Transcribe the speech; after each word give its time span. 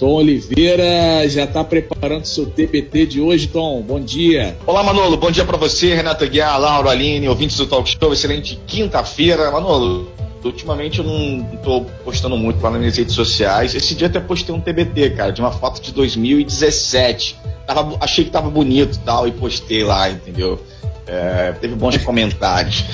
Tom 0.00 0.12
Oliveira 0.12 1.28
já 1.28 1.44
está 1.44 1.62
preparando 1.62 2.24
seu 2.24 2.46
TBT 2.46 3.04
de 3.04 3.20
hoje, 3.20 3.46
Tom. 3.48 3.82
Bom 3.82 4.00
dia. 4.00 4.56
Olá, 4.66 4.82
Manolo. 4.82 5.18
Bom 5.18 5.30
dia 5.30 5.44
para 5.44 5.58
você, 5.58 5.94
Renato 5.94 6.26
Guiar, 6.26 6.58
Laura 6.58 6.88
Aline, 6.88 7.28
ouvintes 7.28 7.58
do 7.58 7.66
Talk 7.66 7.86
Show. 7.86 8.10
Excelente 8.10 8.58
quinta-feira. 8.66 9.50
Manolo, 9.50 10.10
ultimamente 10.42 11.00
eu 11.00 11.04
não 11.04 11.46
estou 11.52 11.84
postando 12.02 12.34
muito 12.38 12.62
lá 12.62 12.70
nas 12.70 12.80
minhas 12.80 12.96
redes 12.96 13.14
sociais. 13.14 13.74
Esse 13.74 13.94
dia 13.94 14.06
até 14.06 14.18
postei 14.18 14.54
um 14.54 14.60
TBT, 14.60 15.10
cara, 15.10 15.32
de 15.32 15.42
uma 15.42 15.52
foto 15.52 15.82
de 15.82 15.92
2017. 15.92 17.36
Tava, 17.66 17.98
achei 18.00 18.24
que 18.24 18.30
tava 18.30 18.48
bonito 18.48 18.96
e 18.96 19.00
tal, 19.00 19.28
e 19.28 19.32
postei 19.32 19.84
lá, 19.84 20.08
entendeu? 20.08 20.58
É, 21.06 21.52
teve 21.60 21.74
bons 21.74 21.96
comentários. 21.98 22.84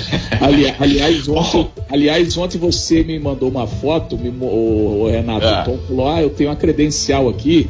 Ali, 0.41 0.73
aliás, 0.79 1.27
ontem, 1.29 1.67
aliás, 1.89 2.37
ontem 2.37 2.57
você 2.57 3.03
me 3.03 3.19
mandou 3.19 3.49
uma 3.49 3.67
foto, 3.67 4.17
me, 4.17 4.29
o, 4.29 5.03
o 5.03 5.07
Renato 5.09 5.45
é. 5.45 5.63
Tom 5.63 5.77
falou: 5.87 6.07
Ah, 6.07 6.21
eu 6.21 6.29
tenho 6.29 6.49
uma 6.49 6.55
credencial 6.55 7.29
aqui 7.29 7.69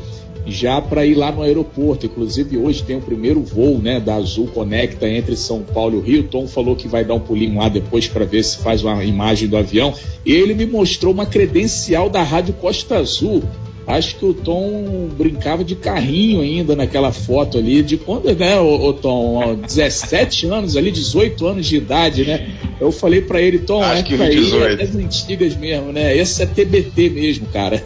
já 0.49 0.81
para 0.81 1.05
ir 1.05 1.15
lá 1.15 1.31
no 1.31 1.41
aeroporto. 1.41 2.05
Inclusive, 2.05 2.57
hoje 2.57 2.83
tem 2.83 2.95
o 2.95 3.01
primeiro 3.01 3.41
voo 3.41 3.79
né, 3.79 3.99
da 3.99 4.15
Azul 4.15 4.47
Conecta 4.47 5.07
entre 5.07 5.35
São 5.35 5.61
Paulo 5.61 5.95
e 5.95 5.99
o 5.99 6.01
Rio. 6.01 6.23
Tom 6.23 6.47
falou 6.47 6.75
que 6.75 6.87
vai 6.87 7.03
dar 7.03 7.15
um 7.15 7.19
pulinho 7.19 7.57
lá 7.57 7.69
depois 7.69 8.07
para 8.07 8.25
ver 8.25 8.43
se 8.43 8.57
faz 8.59 8.83
uma 8.83 9.03
imagem 9.03 9.47
do 9.47 9.57
avião. 9.57 9.93
E 10.25 10.31
ele 10.31 10.53
me 10.53 10.65
mostrou 10.65 11.13
uma 11.13 11.25
credencial 11.25 12.09
da 12.09 12.23
Rádio 12.23 12.53
Costa 12.53 12.97
Azul. 12.97 13.43
Acho 13.87 14.17
que 14.17 14.25
o 14.25 14.33
Tom 14.33 15.07
brincava 15.17 15.63
de 15.63 15.73
carrinho 15.73 16.41
ainda 16.41 16.75
naquela 16.75 17.13
foto 17.13 17.57
ali, 17.57 17.81
de 17.81 17.95
quando, 17.95 18.25
né, 18.35 18.59
o, 18.59 18.91
Tom? 18.91 19.55
17 19.55 20.45
anos 20.51 20.75
ali, 20.75 20.91
18 20.91 21.47
anos 21.47 21.65
de 21.65 21.77
idade, 21.77 22.25
né? 22.25 22.49
Eu 22.81 22.91
falei 22.91 23.21
para 23.21 23.41
ele, 23.41 23.59
Tom, 23.59 23.81
Acho 23.81 24.01
é 24.01 24.03
que 24.03 24.21
aí 24.21 24.61
é 24.61 24.75
das 24.75 24.93
antigas 24.93 25.55
mesmo, 25.55 25.93
né? 25.93 26.15
Esse 26.17 26.43
é 26.43 26.45
TBT 26.45 27.09
mesmo, 27.09 27.47
cara. 27.47 27.81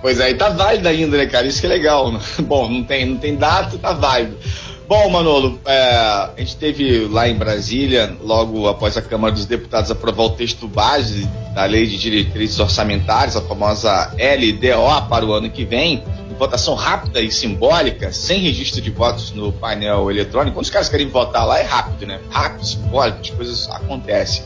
Pois 0.00 0.20
é, 0.20 0.30
e 0.30 0.34
tá 0.34 0.48
válido 0.48 0.88
ainda, 0.88 1.16
né, 1.16 1.26
cara? 1.26 1.46
Isso 1.46 1.60
que 1.60 1.66
é 1.66 1.70
legal. 1.70 2.12
Bom, 2.42 2.68
não 2.68 2.84
tem, 2.84 3.06
não 3.06 3.16
tem 3.16 3.36
data, 3.36 3.78
tá 3.78 3.92
válido. 3.92 4.36
Bom, 4.88 5.10
Manolo, 5.10 5.60
é, 5.66 5.86
a 5.86 6.32
gente 6.38 6.56
teve 6.56 7.06
lá 7.08 7.28
em 7.28 7.34
Brasília, 7.34 8.16
logo 8.22 8.66
após 8.66 8.96
a 8.96 9.02
Câmara 9.02 9.34
dos 9.34 9.44
Deputados 9.44 9.90
aprovar 9.90 10.22
o 10.22 10.30
texto 10.30 10.66
base 10.66 11.28
da 11.54 11.66
Lei 11.66 11.86
de 11.86 11.98
Diretrizes 11.98 12.58
Orçamentárias, 12.58 13.36
a 13.36 13.42
famosa 13.42 14.10
LDO, 14.14 15.08
para 15.10 15.26
o 15.26 15.32
ano 15.34 15.50
que 15.50 15.62
vem, 15.66 16.02
votação 16.38 16.74
rápida 16.74 17.20
e 17.20 17.30
simbólica, 17.30 18.10
sem 18.12 18.40
registro 18.40 18.80
de 18.80 18.90
votos 18.90 19.30
no 19.32 19.52
painel 19.52 20.10
eletrônico. 20.10 20.54
Quando 20.54 20.64
os 20.64 20.70
caras 20.70 20.88
querem 20.88 21.08
votar 21.08 21.46
lá, 21.46 21.58
é 21.58 21.64
rápido, 21.64 22.06
né? 22.06 22.18
Rápido, 22.30 22.64
simbólico, 22.64 23.20
as 23.20 23.28
coisas 23.28 23.68
acontecem. 23.70 24.42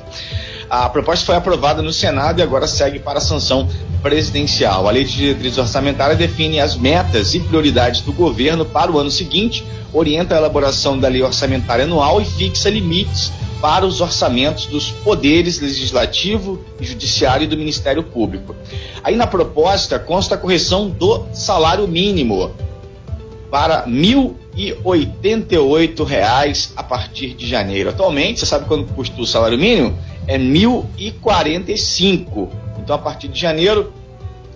A 0.69 0.89
proposta 0.89 1.27
foi 1.27 1.37
aprovada 1.37 1.83
no 1.83 1.93
Senado 1.93 2.41
e 2.41 2.43
agora 2.43 2.67
segue 2.67 2.99
para 2.99 3.19
a 3.19 3.23
sanção 3.23 3.69
presidencial. 4.03 4.89
A 4.89 4.91
Lei 4.91 5.05
de 5.05 5.17
Diretrizes 5.17 5.59
Orçamentárias 5.59 6.19
define 6.19 6.59
as 6.61 6.75
metas 6.77 7.35
e 7.35 7.41
prioridades 7.41 8.01
do 8.01 8.11
governo 8.13 8.65
para 8.65 8.91
o 8.91 8.99
ano 8.99 9.11
seguinte, 9.11 9.63
orienta 9.93 10.35
a 10.35 10.39
elaboração 10.39 10.99
da 10.99 11.09
lei 11.09 11.23
orçamentária 11.23 11.85
anual 11.85 12.19
e 12.21 12.25
fixa 12.25 12.71
limites 12.71 13.31
para 13.61 13.87
os 13.87 14.01
orçamentos 14.01 14.67
dos 14.67 14.91
poderes 14.91 15.61
legislativo 15.61 16.61
e 16.81 16.85
judiciário 16.85 17.45
e 17.45 17.47
do 17.47 17.57
Ministério 17.57 18.03
Público. 18.03 18.57
Aí 19.05 19.15
na 19.15 19.27
proposta 19.27 20.01
consta 20.01 20.35
a 20.35 20.39
correção 20.39 20.91
do 20.91 21.27
salário 21.33 21.87
mínimo 21.87 22.51
para 23.49 23.85
R$ 23.85 23.93
1.088 23.93 26.73
a 26.75 26.83
partir 26.83 27.35
de 27.35 27.47
janeiro. 27.47 27.91
Atualmente, 27.91 28.41
você 28.41 28.47
sabe 28.47 28.65
quanto 28.65 28.93
custa 28.95 29.21
o 29.21 29.27
salário 29.27 29.59
mínimo? 29.59 29.97
É 30.27 30.39
1.045. 30.39 32.49
Então, 32.79 32.97
a 32.97 32.99
partir 32.99 33.29
de 33.29 33.39
janeiro, 33.39 33.93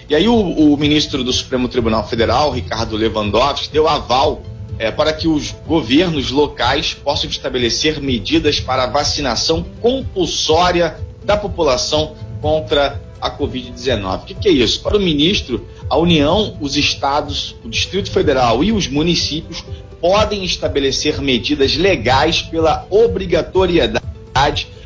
E 0.07 0.15
aí 0.15 0.27
o, 0.27 0.35
o, 0.35 0.77
ministro 0.77 1.23
do 1.23 1.33
Supremo 1.33 1.67
Tribunal 1.67 2.07
Federal, 2.07 2.51
Ricardo 2.51 2.95
Lewandowski, 2.95 3.69
deu 3.69 3.87
aval 3.87 4.41
é, 4.79 4.91
para 4.91 5.11
que 5.11 5.27
os 5.27 5.53
governos 5.65 6.29
locais 6.29 6.93
possam 6.93 7.29
estabelecer 7.29 7.99
medidas 7.99 8.59
para 8.59 8.83
a 8.83 8.87
vacinação 8.87 9.65
compulsória 9.81 10.97
da 11.25 11.35
população 11.35 12.15
contra 12.39 13.01
a 13.19 13.35
Covid-19. 13.35 14.21
O 14.21 14.25
que, 14.25 14.35
que 14.35 14.47
é 14.47 14.51
isso? 14.51 14.81
Para 14.81 14.95
o 14.95 14.99
ministro, 14.99 15.67
a 15.89 15.97
União, 15.97 16.55
os 16.61 16.77
estados, 16.77 17.55
o 17.65 17.69
Distrito 17.69 18.11
Federal 18.11 18.63
e 18.63 18.71
os 18.71 18.87
municípios 18.87 19.63
podem 20.01 20.43
estabelecer 20.43 21.21
medidas 21.21 21.75
legais 21.75 22.41
pela 22.41 22.85
obrigatoriedade 22.89 24.07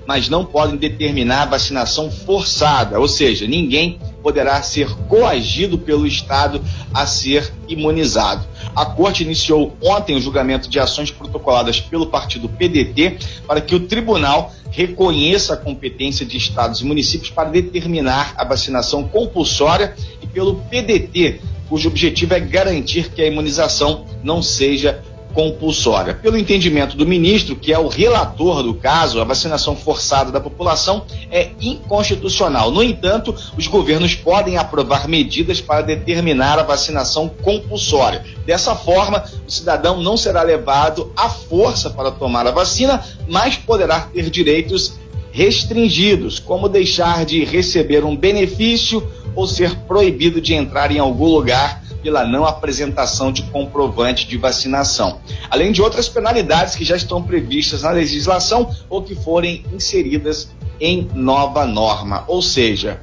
mas 0.06 0.28
não 0.28 0.44
podem 0.44 0.78
determinar 0.78 1.44
a 1.44 1.52
vacinação 1.52 2.10
forçada, 2.12 3.00
ou 3.00 3.08
seja, 3.08 3.48
ninguém 3.48 4.00
poderá 4.22 4.62
ser 4.62 4.90
coagido 5.08 5.78
pelo 5.78 6.06
Estado 6.06 6.62
a 6.94 7.06
ser 7.06 7.52
imunizado. 7.68 8.46
A 8.76 8.86
Corte 8.86 9.24
iniciou 9.24 9.76
ontem 9.82 10.16
o 10.16 10.22
julgamento 10.22 10.70
de 10.70 10.80
ações 10.80 11.12
protocoladas 11.12 11.80
pelo 11.80 12.08
partido 12.08 12.50
PDT 12.50 13.18
para 13.48 13.62
que 13.62 13.76
o 13.76 13.88
tribunal 13.88 14.54
reconheça 14.70 15.54
a 15.54 15.58
competência 15.58 16.26
de 16.26 16.38
estados 16.38 16.82
e 16.82 16.86
municípios 16.86 17.30
para 17.30 17.50
determinar 17.50 18.34
a 18.38 18.46
vacinação 18.46 19.08
compulsória 19.08 19.96
e 20.22 20.28
pelo 20.28 20.56
PDT, 20.70 21.42
cujo 21.72 21.88
objetivo 21.88 22.34
é 22.34 22.40
garantir 22.42 23.14
que 23.14 23.22
a 23.22 23.26
imunização 23.26 24.06
não 24.22 24.44
seja 24.44 25.02
compulsória. 25.34 26.14
Pelo 26.14 26.38
entendimento 26.38 26.98
do 26.98 27.08
ministro, 27.08 27.56
que 27.56 27.72
é 27.72 27.80
o 27.80 27.88
relator 27.88 28.62
do 28.62 28.74
caso, 28.74 29.22
a 29.22 29.24
vacinação 29.24 29.74
forçada 29.74 30.34
da 30.34 30.42
população 30.42 31.06
é 31.32 31.52
inconstitucional. 31.62 32.72
No 32.72 32.84
entanto, 32.84 33.34
os 33.58 33.68
governos 33.68 34.14
podem 34.14 34.58
aprovar 34.58 35.08
medidas 35.08 35.62
para 35.62 35.82
determinar 35.82 36.60
a 36.60 36.64
vacinação 36.64 37.30
compulsória. 37.42 38.26
Dessa 38.46 38.76
forma, 38.76 39.24
o 39.48 39.50
cidadão 39.50 40.04
não 40.04 40.18
será 40.18 40.44
levado 40.44 41.14
à 41.16 41.30
força 41.30 41.90
para 41.90 42.12
tomar 42.12 42.46
a 42.46 42.52
vacina, 42.52 43.02
mas 43.30 43.56
poderá 43.56 44.02
ter 44.02 44.30
direitos 44.30 45.00
restringidos, 45.32 46.40
como 46.40 46.68
deixar 46.68 47.26
de 47.26 47.44
receber 47.44 48.04
um 48.04 48.16
benefício 48.16 49.08
ou 49.36 49.48
ser 49.48 49.76
proibido 49.88 50.42
de 50.42 50.54
entrar 50.54 50.92
em 50.92 51.00
algum 51.00 51.28
lugar 51.28 51.82
pela 52.04 52.26
não 52.26 52.46
apresentação 52.46 53.32
de 53.32 53.44
comprovante 53.44 54.28
de 54.28 54.38
vacinação, 54.38 55.20
além 55.50 55.72
de 55.72 55.82
outras 55.82 56.10
penalidades 56.10 56.76
que 56.76 56.84
já 56.84 56.96
estão 56.96 57.22
previstas 57.22 57.84
na 57.84 57.92
legislação 57.92 58.70
ou 58.90 59.04
que 59.04 59.16
forem 59.16 59.64
inseridas 59.72 60.50
em 60.80 61.08
nova 61.14 61.66
norma. 61.66 62.24
Ou 62.28 62.42
seja, 62.42 63.00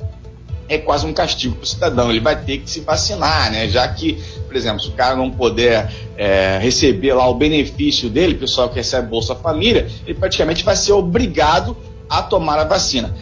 é 0.68 0.76
quase 0.76 1.06
um 1.06 1.12
castigo 1.12 1.54
para 1.54 1.64
o 1.64 1.66
cidadão. 1.66 2.10
Ele 2.10 2.20
vai 2.20 2.36
ter 2.42 2.58
que 2.58 2.68
se 2.68 2.80
vacinar, 2.80 3.50
né? 3.50 3.68
Já 3.68 3.88
que, 3.88 4.18
por 4.46 4.54
exemplo, 4.54 4.80
se 4.80 4.88
o 4.88 4.92
cara 4.92 5.16
não 5.16 5.30
puder 5.30 5.90
é, 6.16 6.58
receber 6.60 7.14
lá 7.14 7.28
o 7.28 7.34
benefício 7.34 8.10
dele, 8.10 8.34
o 8.34 8.38
pessoal 8.38 8.68
que 8.68 8.76
recebe 8.76 9.08
Bolsa 9.08 9.34
Família, 9.34 9.88
ele 10.06 10.18
praticamente 10.18 10.64
vai 10.64 10.76
ser 10.76 10.92
obrigado 10.92 11.76
a 12.08 12.22
tomar 12.22 12.58
a 12.58 12.64
vacina. 12.64 13.14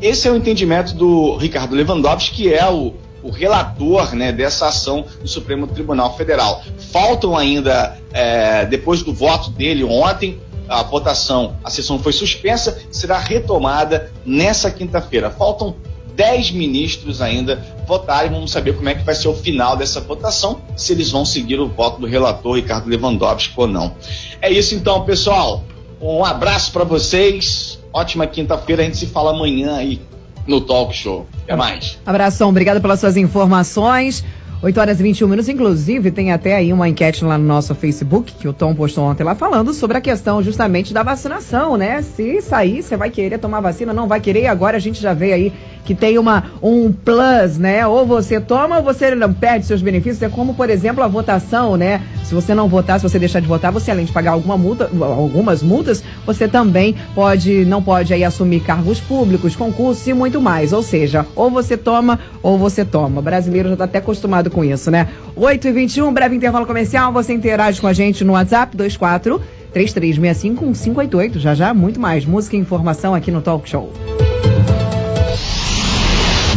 Esse 0.00 0.26
é 0.26 0.30
o 0.30 0.36
entendimento 0.36 0.94
do 0.94 1.36
Ricardo 1.36 1.74
Lewandowski, 1.74 2.34
que 2.34 2.52
é 2.52 2.68
o 2.68 2.94
o 3.22 3.30
relator 3.30 4.14
né, 4.14 4.32
dessa 4.32 4.66
ação 4.66 5.06
do 5.20 5.28
Supremo 5.28 5.66
Tribunal 5.68 6.16
Federal. 6.16 6.62
Faltam 6.90 7.36
ainda, 7.36 7.96
é, 8.12 8.66
depois 8.66 9.02
do 9.02 9.14
voto 9.14 9.50
dele 9.50 9.84
ontem, 9.84 10.40
a 10.68 10.82
votação, 10.82 11.56
a 11.62 11.70
sessão 11.70 11.98
foi 11.98 12.12
suspensa 12.12 12.80
será 12.90 13.18
retomada 13.18 14.10
nessa 14.24 14.70
quinta-feira. 14.70 15.30
Faltam 15.30 15.76
10 16.14 16.52
ministros 16.52 17.20
ainda 17.20 17.62
votarem. 17.86 18.30
Vamos 18.30 18.50
saber 18.50 18.74
como 18.76 18.88
é 18.88 18.94
que 18.94 19.04
vai 19.04 19.14
ser 19.14 19.28
o 19.28 19.34
final 19.34 19.76
dessa 19.76 20.00
votação, 20.00 20.60
se 20.76 20.92
eles 20.92 21.10
vão 21.10 21.24
seguir 21.24 21.60
o 21.60 21.68
voto 21.68 22.00
do 22.00 22.06
relator 22.06 22.56
Ricardo 22.56 22.88
Lewandowski 22.88 23.52
ou 23.56 23.66
não. 23.66 23.94
É 24.40 24.50
isso 24.50 24.74
então, 24.74 25.04
pessoal. 25.04 25.62
Um 26.00 26.24
abraço 26.24 26.72
para 26.72 26.84
vocês. 26.84 27.78
Ótima 27.92 28.26
quinta-feira. 28.26 28.82
A 28.82 28.84
gente 28.84 28.96
se 28.96 29.06
fala 29.06 29.30
amanhã 29.30 29.76
aí 29.76 30.00
no 30.46 30.60
Talk 30.60 30.94
Show. 30.94 31.26
Até 31.44 31.56
mais. 31.56 31.98
Abração, 32.04 32.48
obrigado 32.48 32.80
pelas 32.80 33.00
suas 33.00 33.16
informações. 33.16 34.24
8 34.62 34.78
horas 34.78 35.00
e 35.00 35.02
21 35.02 35.26
minutos, 35.26 35.48
inclusive 35.48 36.12
tem 36.12 36.30
até 36.30 36.54
aí 36.54 36.72
uma 36.72 36.88
enquete 36.88 37.24
lá 37.24 37.36
no 37.36 37.44
nosso 37.44 37.74
Facebook, 37.74 38.32
que 38.32 38.46
o 38.46 38.52
Tom 38.52 38.72
postou 38.76 39.02
ontem 39.02 39.24
lá, 39.24 39.34
falando 39.34 39.74
sobre 39.74 39.98
a 39.98 40.00
questão 40.00 40.40
justamente 40.40 40.94
da 40.94 41.02
vacinação, 41.02 41.76
né? 41.76 42.00
Se 42.00 42.40
sair, 42.40 42.80
você 42.80 42.96
vai 42.96 43.10
querer 43.10 43.38
tomar 43.38 43.60
vacina, 43.60 43.92
não 43.92 44.06
vai 44.06 44.20
querer, 44.20 44.46
agora 44.46 44.76
a 44.76 44.80
gente 44.80 45.02
já 45.02 45.12
vê 45.12 45.32
aí 45.32 45.52
que 45.84 45.94
tem 45.94 46.18
uma, 46.18 46.44
um 46.62 46.92
plus, 46.92 47.58
né? 47.58 47.86
Ou 47.86 48.06
você 48.06 48.40
toma 48.40 48.78
ou 48.78 48.82
você 48.82 49.14
não 49.14 49.32
perde 49.32 49.66
seus 49.66 49.82
benefícios. 49.82 50.22
É 50.22 50.28
como, 50.28 50.54
por 50.54 50.70
exemplo, 50.70 51.02
a 51.02 51.08
votação, 51.08 51.76
né? 51.76 52.02
Se 52.24 52.34
você 52.34 52.54
não 52.54 52.68
votar, 52.68 52.98
se 52.98 53.08
você 53.08 53.18
deixar 53.18 53.40
de 53.40 53.46
votar, 53.46 53.72
você 53.72 53.90
além 53.90 54.04
de 54.04 54.12
pagar 54.12 54.32
alguma 54.32 54.56
multa, 54.56 54.90
algumas 55.00 55.62
multas, 55.62 56.02
você 56.24 56.48
também 56.48 56.94
pode, 57.14 57.64
não 57.64 57.82
pode 57.82 58.14
aí 58.14 58.24
assumir 58.24 58.60
cargos 58.60 59.00
públicos, 59.00 59.56
concursos 59.56 60.06
e 60.06 60.14
muito 60.14 60.40
mais. 60.40 60.72
Ou 60.72 60.82
seja, 60.82 61.26
ou 61.34 61.50
você 61.50 61.76
toma 61.76 62.18
ou 62.42 62.56
você 62.56 62.84
toma. 62.84 63.20
O 63.20 63.22
brasileiro 63.22 63.68
já 63.68 63.74
está 63.74 63.84
até 63.84 63.98
acostumado 63.98 64.50
com 64.50 64.64
isso, 64.64 64.90
né? 64.90 65.08
8 65.36 65.68
e 65.68 65.72
21 65.72 66.12
breve 66.12 66.36
intervalo 66.36 66.66
comercial. 66.66 67.12
Você 67.12 67.32
interage 67.32 67.80
com 67.80 67.86
a 67.86 67.92
gente 67.92 68.24
no 68.24 68.32
WhatsApp 68.32 68.76
24 68.76 69.40
3365 69.72 70.64
1588. 70.64 71.38
Já 71.38 71.54
já, 71.54 71.74
muito 71.74 72.00
mais 72.00 72.24
música 72.24 72.56
e 72.56 72.58
informação 72.58 73.14
aqui 73.14 73.30
no 73.30 73.40
Talk 73.40 73.68
Show. 73.68 73.92